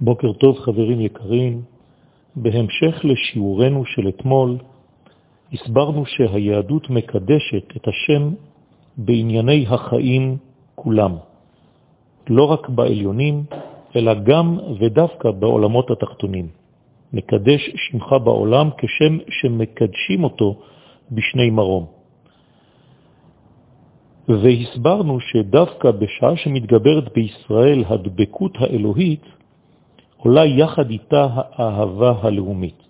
[0.00, 1.62] בוקר טוב חברים יקרים,
[2.36, 4.58] בהמשך לשיעורנו של אתמול,
[5.52, 8.30] הסברנו שהיהדות מקדשת את השם
[8.96, 10.36] בענייני החיים
[10.74, 11.12] כולם,
[12.28, 13.44] לא רק בעליונים,
[13.96, 16.48] אלא גם ודווקא בעולמות התחתונים.
[17.12, 20.60] מקדש שמך בעולם כשם שמקדשים אותו
[21.10, 21.86] בשני מרום.
[24.28, 29.24] והסברנו שדווקא בשעה שמתגברת בישראל הדבקות האלוהית,
[30.26, 32.82] עולה יחד איתה האהבה הלאומית.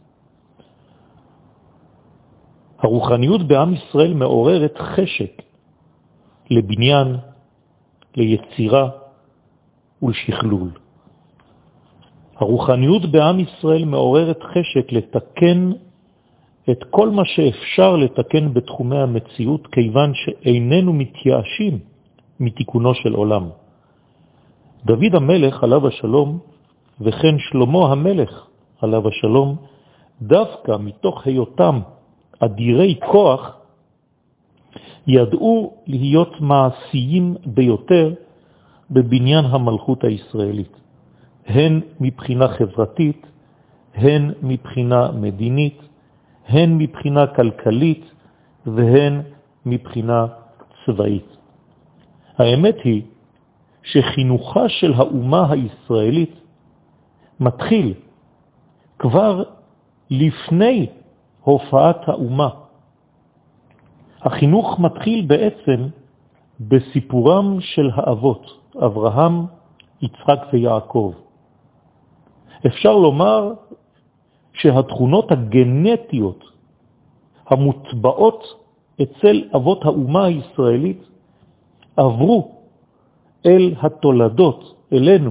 [2.78, 5.42] הרוחניות בעם ישראל מעוררת חשק
[6.50, 7.16] לבניין,
[8.16, 8.88] ליצירה
[10.02, 10.70] ולשכלול.
[12.36, 15.72] הרוחניות בעם ישראל מעוררת חשק לתקן
[16.70, 21.78] את כל מה שאפשר לתקן בתחומי המציאות, כיוון שאיננו מתייאשים
[22.40, 23.48] מתיקונו של עולם.
[24.84, 26.55] דוד המלך, עליו השלום,
[27.00, 28.46] וכן שלמה המלך,
[28.80, 29.56] עליו השלום,
[30.22, 31.80] דווקא מתוך היותם
[32.40, 33.56] אדירי כוח,
[35.06, 38.14] ידעו להיות מעשיים ביותר
[38.90, 40.80] בבניין המלכות הישראלית,
[41.46, 43.26] הן מבחינה חברתית,
[43.94, 45.78] הן מבחינה מדינית,
[46.48, 48.04] הן מבחינה כלכלית
[48.66, 49.20] והן
[49.66, 50.26] מבחינה
[50.86, 51.36] צבאית.
[52.38, 53.02] האמת היא
[53.82, 56.34] שחינוכה של האומה הישראלית
[57.40, 57.94] מתחיל
[58.98, 59.42] כבר
[60.10, 60.86] לפני
[61.42, 62.48] הופעת האומה.
[64.22, 65.86] החינוך מתחיל בעצם
[66.60, 68.46] בסיפורם של האבות,
[68.84, 69.46] אברהם,
[70.02, 71.12] יצחק ויעקב.
[72.66, 73.52] אפשר לומר
[74.52, 76.44] שהתכונות הגנטיות
[77.46, 78.44] המוטבעות
[79.02, 81.02] אצל אבות האומה הישראלית
[81.96, 82.52] עברו
[83.46, 85.30] אל התולדות, אלינו,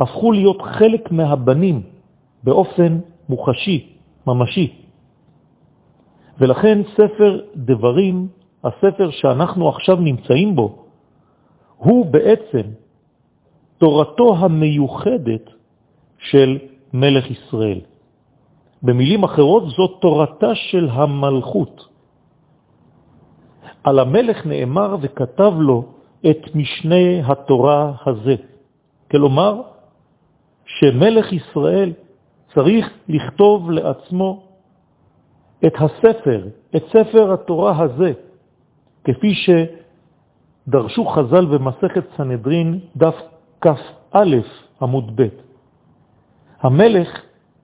[0.00, 1.82] הפכו להיות חלק מהבנים
[2.44, 3.96] באופן מוחשי,
[4.26, 4.74] ממשי.
[6.38, 8.28] ולכן ספר דברים,
[8.64, 10.84] הספר שאנחנו עכשיו נמצאים בו,
[11.76, 12.66] הוא בעצם
[13.78, 15.50] תורתו המיוחדת
[16.18, 16.58] של
[16.92, 17.80] מלך ישראל.
[18.82, 21.88] במילים אחרות, זאת תורתה של המלכות.
[23.84, 25.84] על המלך נאמר וכתב לו
[26.30, 28.34] את משנה התורה הזה.
[29.10, 29.62] כלומר,
[30.68, 31.92] שמלך ישראל
[32.54, 34.42] צריך לכתוב לעצמו
[35.66, 36.46] את הספר,
[36.76, 38.12] את ספר התורה הזה,
[39.04, 43.14] כפי שדרשו חז"ל במסכת סנהדרין דף
[43.60, 44.24] כ"א
[44.82, 45.28] עמוד ב'.
[46.60, 47.08] המלך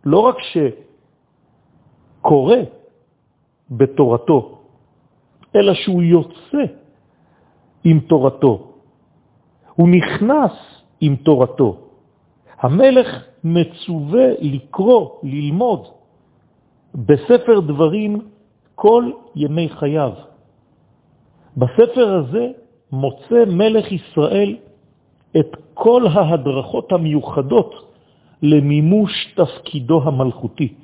[0.05, 0.37] לא רק
[2.21, 2.57] שקורא
[3.71, 4.59] בתורתו,
[5.57, 6.65] אלא שהוא יוצא
[7.85, 8.73] עם תורתו,
[9.75, 10.53] הוא נכנס
[11.01, 11.84] עם תורתו.
[12.61, 13.09] המלך
[13.45, 15.87] מצווה לקרוא, ללמוד
[16.95, 18.21] בספר דברים
[18.75, 20.13] כל ימי חייו.
[21.57, 22.49] בספר הזה
[22.93, 24.57] מוצא מלך ישראל
[25.37, 27.75] את כל ההדרכות המיוחדות
[28.43, 30.75] למימוש תפקידו המלכותי.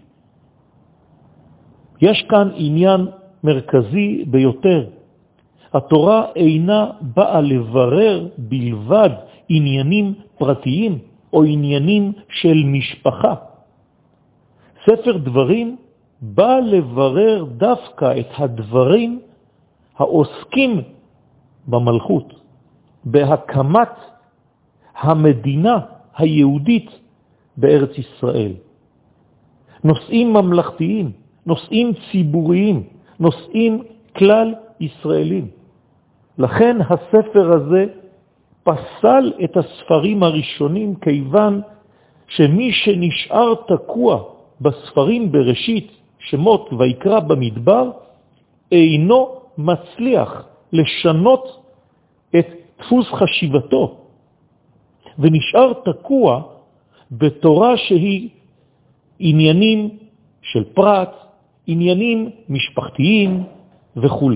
[2.00, 3.06] יש כאן עניין
[3.44, 4.86] מרכזי ביותר.
[5.74, 9.10] התורה אינה באה לברר בלבד
[9.48, 10.98] עניינים פרטיים
[11.32, 13.34] או עניינים של משפחה.
[14.86, 15.76] ספר דברים
[16.20, 19.20] בא לברר דווקא את הדברים
[19.98, 20.82] העוסקים
[21.68, 22.34] במלכות,
[23.04, 23.94] בהקמת
[25.00, 25.78] המדינה
[26.16, 26.90] היהודית
[27.56, 28.52] בארץ ישראל.
[29.84, 31.12] נושאים ממלכתיים,
[31.46, 32.82] נושאים ציבוריים,
[33.20, 33.82] נושאים
[34.16, 35.48] כלל ישראלים.
[36.38, 37.86] לכן הספר הזה
[38.62, 41.60] פסל את הספרים הראשונים כיוון
[42.28, 44.22] שמי שנשאר תקוע
[44.60, 47.90] בספרים בראשית, שמות ויקרא במדבר,
[48.72, 49.28] אינו
[49.58, 51.62] מצליח לשנות
[52.38, 52.46] את
[52.80, 53.96] דפוס חשיבתו,
[55.18, 56.42] ונשאר תקוע
[57.10, 58.28] בתורה שהיא
[59.18, 59.98] עניינים
[60.42, 61.12] של פרט,
[61.66, 63.44] עניינים משפחתיים
[63.96, 64.32] וכו'.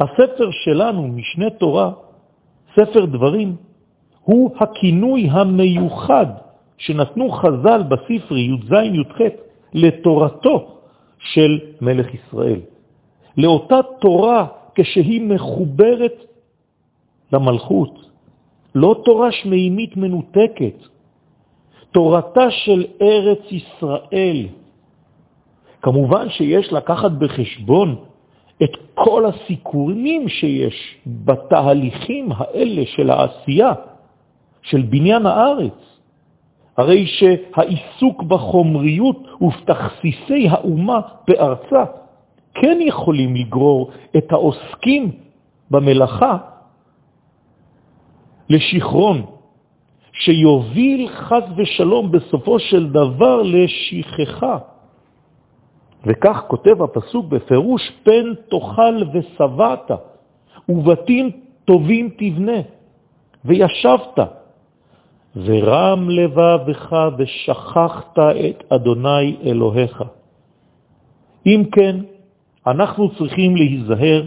[0.00, 1.92] הספר שלנו, משנה תורה,
[2.76, 3.56] ספר דברים,
[4.22, 6.26] הוא הכינוי המיוחד
[6.78, 9.18] שנתנו חז"ל בספרי י"ז י"ח
[9.74, 10.78] לתורתו
[11.18, 12.60] של מלך ישראל.
[13.36, 16.24] לאותה תורה כשהיא מחוברת
[17.32, 18.10] למלכות,
[18.74, 20.78] לא תורה שמימית מנותקת,
[21.92, 24.46] תורתה של ארץ ישראל.
[25.82, 27.96] כמובן שיש לקחת בחשבון
[28.62, 33.72] את כל הסיכונים שיש בתהליכים האלה של העשייה,
[34.62, 35.78] של בניין הארץ.
[36.76, 41.84] הרי שהעיסוק בחומריות ובתכסיסי האומה בארצה
[42.54, 45.10] כן יכולים לגרור את העוסקים
[45.70, 46.36] במלאכה
[48.48, 49.22] לשכרון,
[50.12, 54.58] שיוביל חז ושלום בסופו של דבר לשכחה.
[56.06, 59.90] וכך כותב הפסוק בפירוש, פן תאכל ושבעת,
[60.68, 61.30] ובתים
[61.64, 62.60] טובים תבנה,
[63.44, 64.18] וישבת,
[65.36, 70.02] ורם לבבך ושכחת את אדוני אלוהיך.
[71.46, 71.96] אם כן,
[72.66, 74.22] אנחנו צריכים להיזהר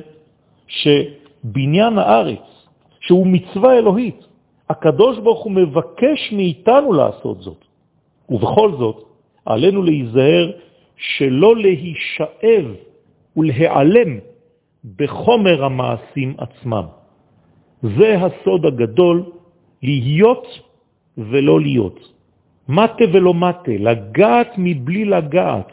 [0.67, 2.67] שבניין הארץ,
[2.99, 4.27] שהוא מצווה אלוהית,
[4.69, 7.65] הקדוש ברוך הוא מבקש מאיתנו לעשות זאת.
[8.29, 9.03] ובכל זאת,
[9.45, 10.51] עלינו להיזהר
[10.97, 12.65] שלא להישאב
[13.37, 14.19] ולהיעלם
[14.95, 16.85] בחומר המעשים עצמם.
[17.81, 19.23] זה הסוד הגדול,
[19.83, 20.47] להיות
[21.17, 21.99] ולא להיות.
[22.69, 25.71] מטה ולא מטה, לגעת מבלי לגעת,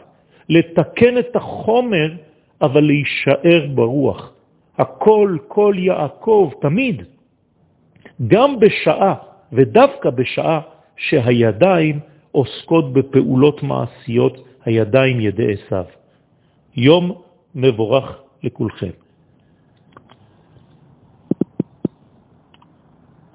[0.49, 2.13] לתקן את החומר,
[2.61, 4.31] אבל להישאר ברוח.
[4.77, 7.03] הכל, כל יעקב, תמיד.
[8.27, 9.13] גם בשעה,
[9.53, 10.59] ודווקא בשעה,
[10.97, 11.99] שהידיים
[12.31, 15.85] עוסקות בפעולות מעשיות, הידיים ידי עשיו.
[16.75, 17.21] יום
[17.55, 19.04] מבורך לכולכם.